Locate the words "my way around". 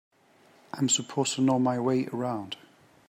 1.59-2.57